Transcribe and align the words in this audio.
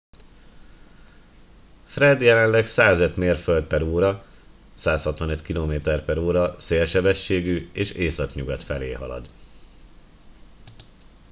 fred 1.83 2.21
jelenleg 2.21 2.65
105 2.67 3.15
mérföld/óra 3.15 4.25
165 4.73 5.41
km/ó 5.41 6.57
szélsebességgű 6.59 7.69
és 7.73 7.91
északnyugat 7.91 8.63
felé 8.63 8.91
halad 8.93 9.29